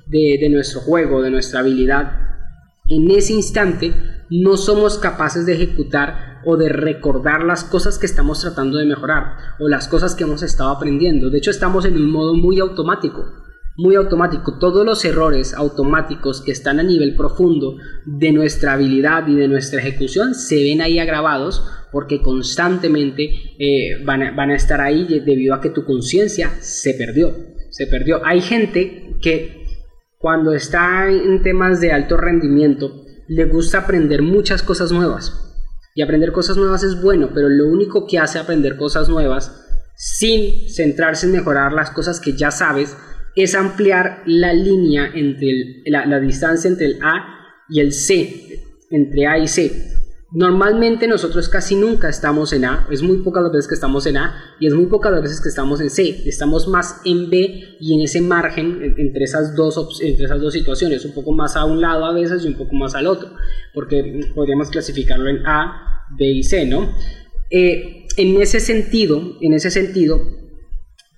de, 0.07 0.49
nuestro 0.51 0.81
juego, 0.81 1.23
de 1.23 1.31
nuestra 1.31 1.61
habilidad, 1.61 2.13
en 2.89 3.11
ese 3.11 3.33
instante 3.33 3.93
no 4.31 4.57
somos 4.57 4.99
capaces 4.99 5.47
de 5.47 5.55
ejecutar 5.55 6.43
o 6.45 6.57
de 6.57 6.69
recordar 6.69 7.43
las 7.43 7.65
cosas 7.65 7.99
que 7.99 8.07
estamos 8.07 8.41
tratando 8.41 8.79
de 8.79 8.87
mejorar 8.87 9.37
o 9.59 9.69
las 9.69 9.89
cosas 9.89 10.15
que 10.15 10.25
hemos 10.25 10.43
estado 10.43 10.71
aprendiendo. 10.71 11.31
De 11.31 11.39
hecho, 11.39 11.51
estamos 11.51 11.85
en 11.85 11.97
un 11.97 12.11
modo 12.11 12.35
muy 12.35 12.61
automático 12.61 13.46
muy 13.77 13.95
automático. 13.95 14.59
Todos 14.59 14.85
los 14.85 15.05
errores 15.05 15.55
automáticos 15.55 16.41
que 16.41 16.53
están 16.53 16.81
a 16.81 16.83
nivel 16.83 17.15
profundo 17.15 17.77
de 18.05 18.33
nuestra 18.33 18.73
habilidad 18.73 19.27
y 19.29 19.35
de 19.37 19.49
nuestra 19.49 19.81
ejecución 19.81 20.35
se 20.35 20.57
ven 20.57 20.81
ahí 20.81 20.99
agravados 20.99 21.65
porque 21.93 22.21
constantemente 22.21 23.31
eh, 23.59 24.03
van, 24.05 24.23
a, 24.23 24.31
van, 24.33 24.51
a, 24.51 24.57
estar 24.57 24.81
ahí 24.81 25.23
debido 25.25 25.55
a 25.55 25.61
que 25.61 25.71
tu 25.71 25.85
conciencia 25.85 26.51
se 26.61 26.95
perdió. 26.95 27.35
Se 27.71 27.87
perdió. 27.87 28.25
Hay 28.25 28.41
gente 28.41 29.17
que 29.21 29.65
cuando 30.19 30.53
está 30.53 31.11
en 31.11 31.43
temas 31.43 31.81
de 31.81 31.93
alto 31.93 32.17
rendimiento 32.17 33.05
le 33.29 33.45
gusta 33.45 33.79
aprender 33.79 34.23
muchas 34.23 34.63
cosas 34.63 34.93
nuevas. 34.93 35.43
Y 35.95 36.03
aprender 36.03 36.33
cosas 36.33 36.57
nuevas 36.57 36.83
es 36.83 37.01
bueno, 37.01 37.31
pero 37.35 37.49
lo 37.49 37.67
único 37.67 38.07
que 38.07 38.19
hace 38.19 38.39
aprender 38.39 38.77
cosas 38.77 39.09
nuevas 39.09 39.65
sin 39.97 40.69
centrarse 40.69 41.27
en 41.27 41.33
mejorar 41.33 41.73
las 41.73 41.91
cosas 41.91 42.21
que 42.21 42.35
ya 42.35 42.51
sabes 42.51 42.97
es 43.37 43.55
ampliar 43.55 44.23
la 44.25 44.53
línea 44.55 45.11
entre 45.15 45.83
la, 45.87 46.19
distancia 46.19 46.69
entre 46.69 46.87
el 46.87 46.99
A 47.03 47.65
y 47.69 47.81
el 47.81 47.93
C, 47.93 48.63
entre 48.91 49.27
A 49.27 49.39
y 49.39 49.47
C. 49.47 49.93
Normalmente 50.33 51.07
nosotros 51.07 51.49
casi 51.49 51.77
nunca 51.77 52.09
estamos 52.09 52.53
en 52.53 52.65
A, 52.65 52.89
es 52.91 53.03
muy 53.03 53.19
pocas 53.19 53.43
las 53.43 53.53
veces 53.53 53.69
que 53.69 53.75
estamos 53.75 54.07
en 54.07 54.17
A 54.17 54.35
y 54.59 54.67
es 54.67 54.75
muy 54.75 54.87
pocas 54.87 55.13
las 55.13 55.23
veces 55.23 55.41
que 55.41 55.49
estamos 55.49 55.81
en 55.81 55.91
C, 55.91 56.23
estamos 56.27 56.67
más 56.67 57.01
en 57.05 57.31
B 57.31 57.77
y 57.79 57.95
en 57.95 58.01
ese 58.01 58.23
margen 58.23 58.95
entre 58.97 59.25
esas 59.25 59.55
dos, 59.55 60.01
entre 60.03 60.25
esas 60.25 60.41
dos 60.41 60.53
situaciones, 60.53 61.05
un 61.05 61.13
poco 61.13 61.33
más 61.33 61.57
a 61.57 61.65
un 61.65 61.81
lado 61.81 62.07
a 62.07 62.13
veces 62.13 62.45
y 62.45 62.49
un 62.49 62.55
poco 62.55 62.75
más 62.75 62.95
al 62.95 63.07
otro, 63.07 63.31
porque 63.73 64.21
podríamos 64.35 64.71
clasificarlo 64.71 65.29
en 65.29 65.47
A, 65.47 66.07
B 66.19 66.27
y 66.27 66.43
C, 66.43 66.67
¿no? 66.67 66.93
Eh, 67.51 68.07
en 68.17 68.41
ese 68.41 68.61
sentido, 68.61 69.37
en 69.41 69.53
ese 69.53 69.71
sentido, 69.71 70.46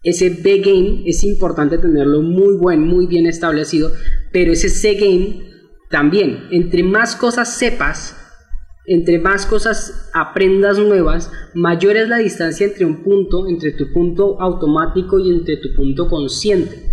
ese 0.02 0.30
B 0.30 0.58
game 0.58 1.02
es 1.06 1.24
importante 1.24 1.78
tenerlo 1.78 2.22
muy 2.22 2.56
buen, 2.56 2.82
muy 2.82 3.06
bien 3.06 3.26
establecido, 3.26 3.92
pero 4.32 4.52
ese 4.52 4.68
C 4.68 4.94
game 4.94 5.48
también, 5.90 6.48
entre 6.50 6.82
más 6.82 7.16
cosas 7.16 7.56
sepas, 7.56 8.16
entre 8.86 9.18
más 9.18 9.44
cosas 9.44 10.10
aprendas 10.14 10.78
nuevas, 10.78 11.30
mayor 11.54 11.96
es 11.96 12.08
la 12.08 12.18
distancia 12.18 12.66
entre 12.66 12.86
un 12.86 13.02
punto, 13.02 13.46
entre 13.48 13.72
tu 13.72 13.92
punto 13.92 14.40
automático 14.40 15.18
y 15.18 15.30
entre 15.30 15.58
tu 15.58 15.74
punto 15.74 16.08
consciente. 16.08 16.84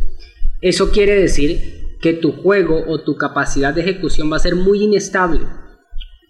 Eso 0.62 0.92
quiere 0.92 1.16
decir 1.16 1.98
que 2.02 2.14
tu 2.14 2.32
juego 2.32 2.84
o 2.88 3.02
tu 3.02 3.16
capacidad 3.16 3.74
de 3.74 3.82
ejecución 3.82 4.32
va 4.32 4.38
a 4.38 4.40
ser 4.40 4.56
muy 4.56 4.84
inestable. 4.84 5.42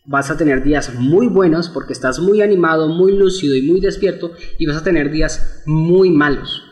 Vas 0.06 0.30
a 0.30 0.38
tener 0.38 0.64
días 0.64 0.94
muy 0.96 1.28
buenos 1.28 1.70
porque 1.70 1.94
estás 1.94 2.20
muy 2.20 2.42
animado, 2.42 2.88
muy 2.90 3.18
lúcido 3.18 3.56
y 3.56 3.64
muy 3.64 3.82
despierto 3.82 4.32
y 4.58 4.66
vas 4.66 4.78
a 4.78 4.84
tener 4.84 5.12
días 5.12 5.64
muy 5.66 6.12
malos 6.12 6.66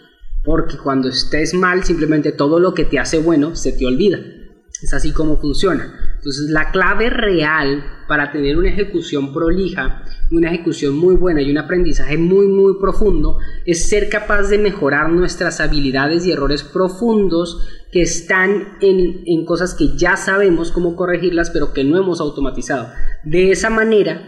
porque 0.44 0.78
cuando 0.78 1.10
estés 1.10 1.54
mal, 1.54 1.84
simplemente 1.84 2.32
todo 2.32 2.60
lo 2.60 2.74
que 2.74 2.86
te 2.86 3.00
hace 3.00 3.20
bueno 3.20 3.56
se 3.56 3.72
te 3.72 3.86
olvida. 3.86 4.20
Es 4.84 4.94
así 4.94 5.14
como 5.14 5.38
funciona. 5.38 5.94
Entonces, 6.16 6.50
la 6.50 6.70
clave 6.72 7.10
real 7.10 7.86
para 8.06 8.34
tener 8.34 8.58
una 8.58 8.68
ejecución 8.68 9.34
prolija, 9.34 10.04
una 10.30 10.50
ejecución 10.50 10.98
muy 10.98 11.16
buena 11.16 11.42
y 11.42 11.50
un 11.50 11.58
aprendizaje 11.58 12.18
muy, 12.18 12.48
muy 12.48 12.78
profundo 12.82 13.38
es 13.66 13.88
ser 13.88 14.10
capaz 14.10 14.50
de 14.50 14.58
mejorar 14.58 15.10
nuestras 15.10 15.62
habilidades 15.62 16.26
y 16.26 16.34
errores 16.34 16.64
profundos 16.64 17.66
que 17.94 18.02
están 18.02 18.78
en, 18.82 19.24
en 19.26 19.46
cosas 19.46 19.74
que 19.74 19.96
ya 19.96 20.18
sabemos 20.18 20.72
cómo 20.72 20.98
corregirlas, 20.98 21.50
pero 21.50 21.72
que 21.72 21.86
no 21.86 21.98
hemos 21.98 22.20
automatizado. 22.20 22.90
De 23.24 23.52
esa 23.52 23.70
manera, 23.70 24.22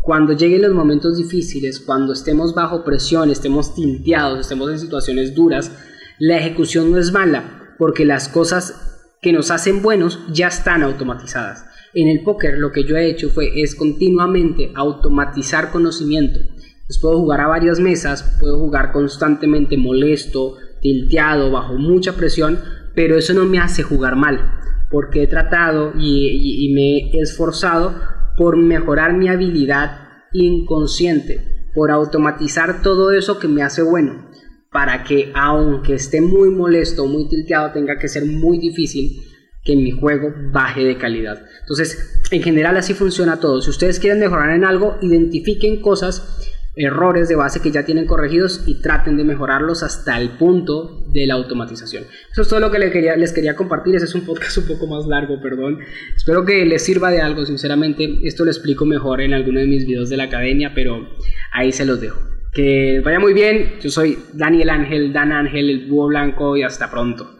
cuando 0.00 0.32
lleguen 0.32 0.62
los 0.62 0.72
momentos 0.72 1.18
difíciles, 1.18 1.78
cuando 1.78 2.14
estemos 2.14 2.54
bajo 2.54 2.84
presión, 2.84 3.28
estemos 3.28 3.74
tilteados, 3.74 4.40
estemos 4.40 4.70
en 4.70 4.78
situaciones 4.78 5.34
duras, 5.34 5.72
la 6.18 6.38
ejecución 6.38 6.90
no 6.90 6.98
es 6.98 7.12
mala, 7.12 7.74
porque 7.78 8.06
las 8.06 8.28
cosas 8.28 8.93
que 9.24 9.32
nos 9.32 9.50
hacen 9.50 9.80
buenos 9.80 10.20
ya 10.30 10.48
están 10.48 10.82
automatizadas. 10.82 11.64
En 11.94 12.08
el 12.08 12.22
póker 12.22 12.58
lo 12.58 12.72
que 12.72 12.84
yo 12.84 12.98
he 12.98 13.08
hecho 13.08 13.30
fue 13.30 13.62
es 13.62 13.74
continuamente 13.74 14.70
automatizar 14.74 15.70
conocimiento. 15.70 16.40
Pues 16.86 16.98
puedo 17.00 17.18
jugar 17.18 17.40
a 17.40 17.46
varias 17.46 17.80
mesas, 17.80 18.36
puedo 18.38 18.58
jugar 18.58 18.92
constantemente 18.92 19.78
molesto, 19.78 20.56
tilteado, 20.82 21.50
bajo 21.50 21.72
mucha 21.78 22.12
presión, 22.12 22.58
pero 22.94 23.16
eso 23.16 23.32
no 23.32 23.46
me 23.46 23.58
hace 23.58 23.82
jugar 23.82 24.14
mal, 24.14 24.60
porque 24.90 25.22
he 25.22 25.26
tratado 25.26 25.94
y, 25.98 26.66
y 26.66 26.74
me 26.74 27.16
he 27.16 27.22
esforzado 27.22 27.94
por 28.36 28.58
mejorar 28.58 29.14
mi 29.14 29.28
habilidad 29.28 30.00
inconsciente, 30.34 31.70
por 31.74 31.90
automatizar 31.90 32.82
todo 32.82 33.10
eso 33.12 33.38
que 33.38 33.48
me 33.48 33.62
hace 33.62 33.80
bueno, 33.80 34.28
para 34.74 35.04
que 35.04 35.30
aunque 35.36 35.94
esté 35.94 36.20
muy 36.20 36.50
molesto, 36.50 37.06
muy 37.06 37.28
tilteado, 37.28 37.70
tenga 37.70 37.96
que 37.96 38.08
ser 38.08 38.24
muy 38.26 38.58
difícil 38.58 39.22
que 39.62 39.76
mi 39.76 39.92
juego 39.92 40.34
baje 40.50 40.82
de 40.82 40.98
calidad. 40.98 41.40
Entonces, 41.60 42.20
en 42.32 42.42
general 42.42 42.76
así 42.76 42.92
funciona 42.92 43.38
todo. 43.38 43.62
Si 43.62 43.70
ustedes 43.70 44.00
quieren 44.00 44.18
mejorar 44.18 44.50
en 44.50 44.64
algo, 44.64 44.98
identifiquen 45.00 45.80
cosas 45.80 46.40
errores 46.74 47.28
de 47.28 47.36
base 47.36 47.60
que 47.60 47.70
ya 47.70 47.84
tienen 47.84 48.08
corregidos 48.08 48.64
y 48.66 48.82
traten 48.82 49.16
de 49.16 49.22
mejorarlos 49.22 49.84
hasta 49.84 50.18
el 50.20 50.30
punto 50.30 51.04
de 51.12 51.24
la 51.24 51.34
automatización. 51.34 52.02
Eso 52.32 52.42
es 52.42 52.48
todo 52.48 52.58
lo 52.58 52.72
que 52.72 52.80
les 52.80 52.90
quería, 52.90 53.14
les 53.14 53.32
quería 53.32 53.54
compartir. 53.54 53.94
Ese 53.94 54.06
es 54.06 54.14
un 54.16 54.22
podcast 54.22 54.58
un 54.58 54.66
poco 54.66 54.88
más 54.88 55.06
largo, 55.06 55.40
perdón. 55.40 55.78
Espero 56.16 56.44
que 56.44 56.64
les 56.64 56.82
sirva 56.82 57.12
de 57.12 57.20
algo, 57.20 57.46
sinceramente. 57.46 58.18
Esto 58.24 58.44
lo 58.44 58.50
explico 58.50 58.86
mejor 58.86 59.20
en 59.20 59.34
alguno 59.34 59.60
de 59.60 59.68
mis 59.68 59.86
videos 59.86 60.10
de 60.10 60.16
la 60.16 60.24
academia, 60.24 60.72
pero 60.74 61.10
ahí 61.52 61.70
se 61.70 61.84
los 61.84 62.00
dejo. 62.00 62.34
Que 62.54 63.00
vaya 63.04 63.18
muy 63.18 63.34
bien. 63.34 63.80
Yo 63.82 63.90
soy 63.90 64.16
Daniel 64.32 64.70
Ángel, 64.70 65.12
Dan 65.12 65.32
Ángel, 65.32 65.68
el 65.68 65.86
búho 65.86 66.06
blanco 66.06 66.56
y 66.56 66.62
hasta 66.62 66.88
pronto. 66.88 67.33